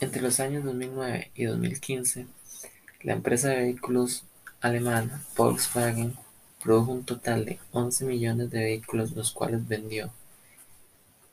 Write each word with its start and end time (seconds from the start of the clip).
Entre 0.00 0.20
los 0.20 0.40
años 0.40 0.64
2009 0.64 1.30
y 1.34 1.44
2015, 1.44 2.26
la 3.02 3.12
empresa 3.12 3.48
de 3.48 3.56
vehículos 3.56 4.24
alemana 4.60 5.22
Volkswagen 5.36 6.16
produjo 6.62 6.92
un 6.92 7.04
total 7.04 7.44
de 7.44 7.58
11 7.72 8.04
millones 8.06 8.50
de 8.50 8.60
vehículos, 8.60 9.12
los 9.12 9.30
cuales 9.30 9.68
vendió. 9.68 10.10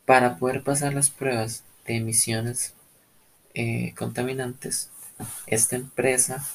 Para 0.05 0.38
poder 0.38 0.63
pasar 0.63 0.94
las 0.94 1.10
pruebas 1.10 1.63
de 1.88 1.96
emisiones 1.96 2.74
eh, 3.54 3.93
contaminantes, 3.97 4.91
esta 5.48 5.75
empresa 5.75 6.46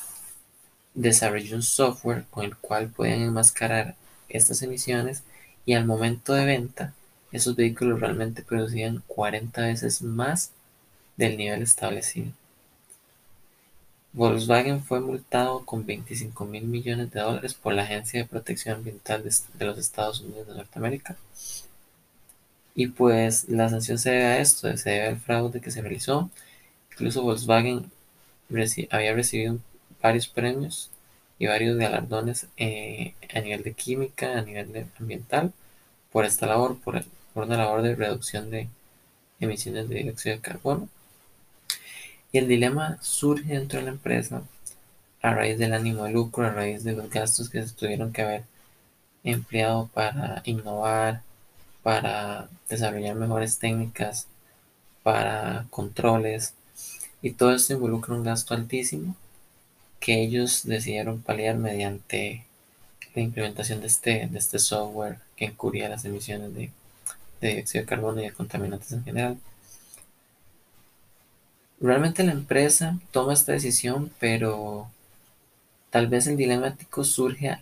desarrolló 0.95 1.57
un 1.57 1.63
software 1.63 2.25
con 2.31 2.45
el 2.45 2.57
cual 2.57 2.89
pueden 2.89 3.23
enmascarar 3.23 3.97
estas 4.29 4.63
emisiones 4.63 5.25
y 5.65 5.75
al 5.75 5.87
momento 5.87 6.35
de 6.35 6.45
venta 6.45 6.95
esos 7.33 7.57
vehículos 7.57 8.01
realmente 8.01 8.43
producían 8.43 9.03
40 9.07 9.61
veces 9.63 10.03
más 10.03 10.53
del 11.17 11.37
nivel 11.37 11.63
establecido. 11.63 12.33
Volkswagen 14.17 14.83
fue 14.83 15.01
multado 15.01 15.65
con 15.67 15.85
25 15.85 16.47
mil 16.47 16.65
millones 16.65 17.11
de 17.11 17.21
dólares 17.21 17.55
por 17.55 17.75
la 17.75 17.83
Agencia 17.83 18.21
de 18.21 18.27
Protección 18.27 18.77
Ambiental 18.77 19.23
de, 19.23 19.65
los 19.67 19.79
Estados 19.79 20.23
Unidos 20.23 20.49
de 20.49 20.55
Norteamérica. 20.55 21.17
Y 22.75 22.89
pues 22.89 23.49
la 23.49 23.69
sanción 23.69 23.99
se 23.99 24.11
debe 24.11 24.25
a 24.25 24.39
esto, 24.41 24.75
se 24.77 24.91
debe 24.91 25.09
al 25.09 25.21
fraude 25.21 25.61
que 25.61 25.71
se 25.71 25.83
realizó. 25.83 26.31
Incluso 26.93 27.23
Volkswagen 27.23 27.91
había 28.91 29.15
recibido 29.15 29.59
varios 30.03 30.29
premios 30.29 30.91
y 31.39 31.47
varios 31.47 31.77
galardones 31.77 32.47
eh, 32.57 33.15
a 33.35 33.41
nivel 33.41 33.63
de 33.63 33.75
química, 33.75 34.39
a 34.39 34.43
nivel 34.43 34.87
ambiental, 34.99 35.53
por 36.13 36.25
esta 36.25 36.47
labor, 36.47 36.79
por, 36.81 37.05
por 37.35 37.45
una 37.45 37.59
labor 37.59 37.83
de 37.83 37.95
reducción 37.95 38.51
de 38.51 38.69
emisiones 39.41 39.89
de 39.89 39.97
dióxido 40.05 40.37
de 40.37 40.43
carbono 40.43 40.89
y 42.33 42.39
el 42.39 42.49
dilema 42.49 42.99
surge 43.01 43.55
dentro 43.55 43.79
de 43.79 43.87
la 43.87 43.93
empresa 43.93 44.43
a 45.23 45.35
raíz 45.35 45.59
del 45.59 45.75
ánimo 45.75 46.05
de 46.05 46.13
lucro, 46.13 46.47
a 46.47 46.51
raíz 46.51 46.85
de 46.85 46.93
los 46.93 47.11
gastos 47.11 47.51
que 47.51 47.67
se 47.67 47.75
tuvieron 47.75 48.13
que 48.13 48.23
haber 48.23 48.45
empleado 49.25 49.89
para 49.93 50.43
innovar, 50.45 51.23
para 51.83 52.49
desarrollar 52.69 53.17
mejores 53.17 53.59
técnicas, 53.59 54.29
para 55.03 55.67
controles. 55.71 56.55
Y 57.23 57.33
todo 57.33 57.53
esto 57.55 57.75
involucra 57.75 58.15
un 58.15 58.25
gasto 58.25 58.55
altísimo 58.55 59.17
que 60.01 60.23
ellos 60.23 60.63
decidieron 60.65 61.21
paliar 61.23 61.57
mediante 61.57 62.45
la 63.15 63.23
implementación 63.23 63.81
de 63.81 63.87
este, 63.89 64.29
de 64.29 64.39
este 64.39 64.59
software 64.59 65.19
que 65.37 65.47
encubría 65.47 65.89
las 65.89 66.05
emisiones 66.05 66.55
de, 66.55 66.71
de 67.41 67.55
dióxido 67.55 67.83
de 67.83 67.89
carbono 67.89 68.21
y 68.21 68.25
de 68.25 68.33
contaminantes 68.33 68.93
en 68.93 69.05
general. 69.05 69.39
Realmente 71.79 72.25
la 72.25 72.33
empresa 72.33 72.99
toma 73.11 73.35
esta 73.35 73.53
decisión, 73.53 74.11
pero 74.19 74.89
tal 75.91 76.07
vez 76.09 76.27
el 76.27 76.37
dilema 76.37 76.69
ético 76.69 77.05
surge 77.05 77.59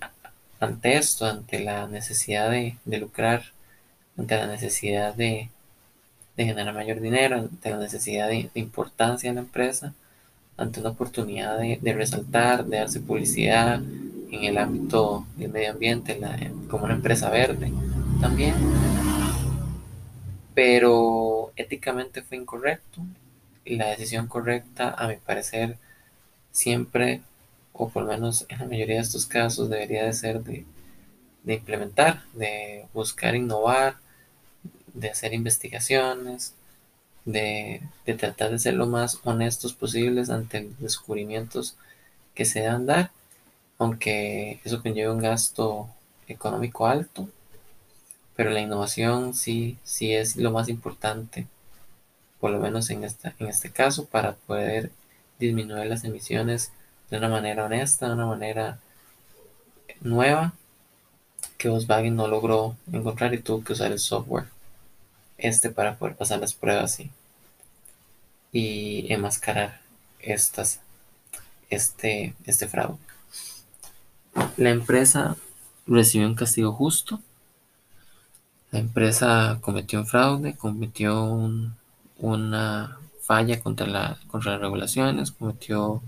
ante 0.60 0.96
esto, 0.96 1.26
ante 1.26 1.60
la 1.60 1.88
necesidad 1.88 2.50
de, 2.50 2.76
lucrar, 2.86 3.42
ante 4.16 4.36
la 4.36 4.46
necesidad 4.46 5.14
de, 5.14 5.50
generar 6.36 6.74
mayor 6.74 7.00
dinero, 7.00 7.36
ante 7.36 7.70
la 7.70 7.78
necesidad 7.78 8.28
de, 8.28 8.50
importancia 8.54 9.28
en 9.28 9.36
la 9.36 9.42
empresa, 9.42 9.94
ante 10.56 10.78
una 10.78 10.90
oportunidad 10.90 11.58
de, 11.58 11.92
resaltar, 11.92 12.64
de 12.66 12.78
darse 12.78 13.00
publicidad 13.00 13.82
en 14.30 14.44
el 14.44 14.58
ámbito 14.58 15.26
del 15.36 15.50
medio 15.50 15.72
ambiente, 15.72 16.20
como 16.70 16.84
una 16.84 16.94
empresa 16.94 17.30
verde 17.30 17.72
también. 18.20 18.54
Pero 20.54 21.52
éticamente 21.56 22.22
fue 22.22 22.36
incorrecto, 22.36 23.02
la 23.66 23.88
decisión 23.88 24.26
correcta, 24.28 24.94
a 24.96 25.08
mi 25.08 25.16
parecer, 25.16 25.78
siempre, 26.52 27.22
o 27.72 27.88
por 27.90 28.04
lo 28.04 28.10
menos 28.10 28.46
en 28.48 28.58
la 28.60 28.66
mayoría 28.66 28.96
de 28.96 29.02
estos 29.02 29.26
casos, 29.26 29.70
debería 29.70 30.04
de 30.04 30.12
ser 30.12 30.42
de, 30.42 30.64
implementar, 31.46 32.24
de 32.34 32.86
buscar 32.94 33.34
innovar, 33.34 33.96
de 34.94 35.10
hacer 35.10 35.34
investigaciones, 35.34 36.54
de, 37.24 37.82
tratar 38.18 38.50
de 38.50 38.58
ser 38.58 38.74
lo 38.74 38.86
más 38.86 39.20
honestos 39.24 39.72
posibles 39.74 40.30
ante 40.30 40.62
los 40.62 40.78
descubrimientos 40.80 41.76
que 42.34 42.44
se 42.44 42.60
dan 42.60 42.86
dar, 42.86 43.10
aunque 43.78 44.60
eso 44.64 44.82
conlleva 44.82 45.12
un 45.12 45.20
gasto 45.20 45.88
económico 46.28 46.86
alto, 46.86 47.28
pero 48.36 48.50
la 48.50 48.60
innovación 48.60 49.34
sí, 49.34 49.78
sí 49.84 50.12
es 50.14 50.36
lo 50.36 50.50
más 50.50 50.68
importante 50.68 51.46
por 52.44 52.50
lo 52.50 52.60
menos 52.60 52.90
en, 52.90 53.04
esta, 53.04 53.34
en 53.38 53.46
este 53.46 53.70
caso, 53.70 54.04
para 54.04 54.34
poder 54.34 54.92
disminuir 55.38 55.86
las 55.86 56.04
emisiones 56.04 56.72
de 57.08 57.16
una 57.16 57.30
manera 57.30 57.64
honesta, 57.64 58.06
de 58.06 58.12
una 58.12 58.26
manera 58.26 58.80
nueva, 60.02 60.52
que 61.56 61.70
Volkswagen 61.70 62.16
no 62.16 62.28
logró 62.28 62.76
encontrar 62.92 63.32
y 63.32 63.38
tuvo 63.38 63.64
que 63.64 63.72
usar 63.72 63.92
el 63.92 63.98
software 63.98 64.44
este 65.38 65.70
para 65.70 65.96
poder 65.96 66.16
pasar 66.16 66.38
las 66.38 66.52
pruebas 66.52 67.00
y, 67.00 67.10
y 68.52 69.10
enmascarar 69.10 69.80
estas, 70.20 70.80
este, 71.70 72.34
este 72.44 72.68
fraude. 72.68 72.98
La 74.58 74.68
empresa 74.68 75.38
recibió 75.86 76.26
un 76.26 76.34
castigo 76.34 76.74
justo. 76.74 77.22
La 78.70 78.80
empresa 78.80 79.60
cometió 79.62 80.00
un 80.00 80.06
fraude, 80.06 80.54
cometió 80.58 81.24
un, 81.24 81.74
una 82.18 82.98
falla 83.20 83.60
contra, 83.60 83.86
la, 83.86 84.18
contra 84.28 84.52
las 84.52 84.60
regulaciones, 84.60 85.32
cometió 85.32 86.02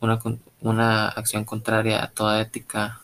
una, 0.00 0.18
una 0.60 1.08
acción 1.08 1.44
contraria 1.44 2.02
a 2.04 2.10
toda 2.10 2.40
ética 2.40 3.00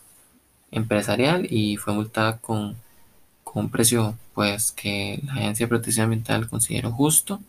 empresarial 0.71 1.47
y 1.50 1.77
fue 1.77 1.94
multada 1.94 2.38
con, 2.38 2.77
con 3.44 3.65
un 3.66 3.71
precio 3.71 4.16
pues 4.34 4.72
que 4.72 5.21
la 5.25 5.34
Agencia 5.34 5.66
de 5.66 5.69
Protección 5.69 6.05
Ambiental 6.05 6.49
consideró 6.49 6.93
justo. 6.93 7.41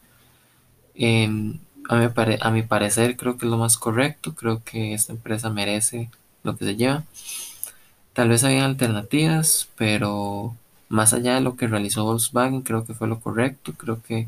Em, 0.95 1.59
a, 1.90 1.95
mi 1.97 2.07
a 2.41 2.51
mi 2.51 2.63
parecer 2.63 3.17
creo 3.17 3.38
que 3.38 3.45
es 3.45 3.51
lo 3.51 3.57
más 3.57 3.78
correcto, 3.78 4.35
creo 4.35 4.63
que 4.63 4.94
esta 4.94 5.13
empresa 5.13 5.50
merece 5.50 6.09
lo 6.44 6.55
que 6.57 6.66
se 6.66 6.75
lleva. 6.75 7.03
Tal 8.13 8.29
vez 8.29 8.44
hay 8.44 8.59
alternativas, 8.59 9.69
pero 9.75 10.55
más 10.90 11.13
allá 11.13 11.35
de 11.35 11.41
lo 11.41 11.55
que 11.57 11.67
realizó 11.67 12.05
Volkswagen, 12.05 12.61
creo 12.61 12.85
que 12.85 12.94
fue 12.94 13.07
lo 13.07 13.19
correcto, 13.19 13.73
creo 13.73 14.01
que 14.03 14.28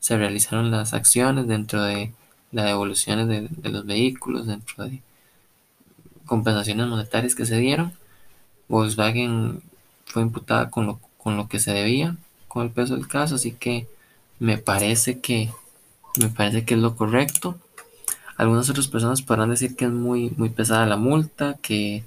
se 0.00 0.16
realizaron 0.16 0.70
las 0.70 0.94
acciones 0.94 1.46
dentro 1.46 1.82
de 1.82 2.12
las 2.52 2.66
devoluciones 2.66 3.28
de, 3.28 3.70
los 3.70 3.86
vehículos, 3.86 4.46
dentro 4.46 4.84
de 4.84 5.02
compensaciones 6.26 6.86
monetarias 6.86 7.34
que 7.34 7.46
se 7.46 7.58
dieron. 7.58 7.92
Volkswagen 8.68 9.62
fue 10.06 10.22
imputada 10.22 10.70
con 10.70 10.86
lo, 10.86 11.00
con 11.18 11.36
lo 11.36 11.48
que 11.48 11.60
se 11.60 11.72
debía, 11.72 12.16
con 12.48 12.64
el 12.64 12.70
peso 12.70 12.96
del 12.96 13.08
caso, 13.08 13.36
así 13.36 13.52
que 13.52 13.86
me 14.38 14.58
parece 14.58 15.20
que 15.20 15.50
me 16.18 16.28
parece 16.28 16.64
que 16.64 16.74
es 16.74 16.80
lo 16.80 16.96
correcto. 16.96 17.58
Algunas 18.36 18.70
otras 18.70 18.88
personas 18.88 19.22
podrán 19.22 19.50
decir 19.50 19.76
que 19.76 19.84
es 19.84 19.90
muy, 19.90 20.30
muy 20.30 20.48
pesada 20.48 20.86
la 20.86 20.96
multa, 20.96 21.58
que 21.62 22.04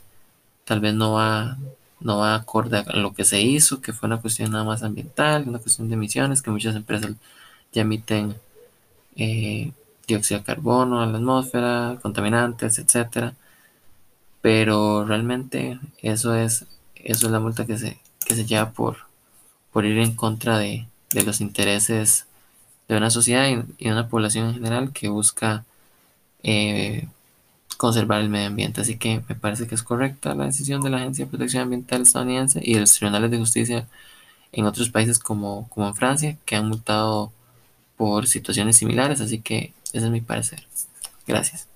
tal 0.66 0.80
vez 0.80 0.94
no 0.94 1.14
va, 1.14 1.58
no 2.00 2.18
va 2.18 2.36
acorde 2.36 2.80
a 2.80 2.96
lo 2.98 3.14
que 3.14 3.24
se 3.24 3.42
hizo, 3.42 3.82
que 3.82 3.94
fue 3.94 4.08
una 4.08 4.20
cuestión 4.20 4.52
nada 4.52 4.64
más 4.64 4.84
ambiental, 4.84 5.48
una 5.48 5.60
cuestión 5.60 5.88
de 5.90 5.96
emisiones, 5.96 6.42
que 6.42 6.52
muchas 6.52 6.76
empresas 6.76 7.12
ya 7.74 7.82
emiten 7.82 8.36
eh, 9.16 9.72
dióxido 10.08 10.40
de 10.40 10.46
carbono 10.46 11.02
a 11.02 11.06
la 11.06 11.18
atmósfera, 11.18 12.00
contaminantes, 12.02 12.80
etcétera. 12.80 13.34
Pero 14.42 15.06
realmente 15.06 15.80
eso 16.02 16.36
es, 16.36 16.66
eso 16.96 17.26
es 17.28 17.32
la 17.32 17.40
multa 17.40 17.66
que 17.66 17.78
se, 17.78 18.00
que 18.26 18.36
se 18.36 18.46
lleva 18.46 18.72
por, 18.72 18.98
por 19.72 19.86
ir 19.86 19.98
en 20.00 20.16
contra 20.16 20.58
de, 20.60 20.88
los 21.26 21.42
intereses 21.42 22.26
de 22.88 22.98
una 22.98 23.10
sociedad 23.10 23.48
y, 23.50 23.84
de 23.84 23.92
una 23.92 24.10
población 24.10 24.48
en 24.48 24.54
general 24.56 24.92
que 24.94 25.10
busca 25.10 25.66
eh, 26.44 27.08
conservar 27.78 28.22
el 28.22 28.30
medio 28.30 28.48
ambiente. 28.48 28.82
Así 28.82 28.98
que 28.98 29.24
me 29.28 29.36
parece 29.36 29.68
que 29.68 29.76
es 29.76 29.84
correcta 29.84 30.36
la 30.36 30.46
decisión 30.46 30.82
de 30.82 30.90
la 30.90 30.98
Agencia 30.98 31.26
de 31.26 31.32
Protección 31.32 31.64
Ambiental 31.64 32.02
estadounidense 32.02 32.62
y 32.64 32.74
de 32.76 32.82
los 32.82 32.94
tribunales 32.94 33.32
de 33.32 33.38
justicia 33.40 33.88
en 34.52 34.66
otros 34.66 34.90
países 34.90 35.20
como, 35.20 35.68
como 35.70 35.88
en 35.88 35.96
Francia, 35.96 36.38
que 36.46 36.56
han 36.56 36.68
multado 36.68 37.32
por 37.98 38.28
situaciones 38.28 38.78
similares, 38.78 39.22
así 39.22 39.40
que 39.40 39.74
ese 39.94 40.06
es 40.06 40.12
mi 40.12 40.22
parecer. 40.22 40.68
Gracias. 41.28 41.68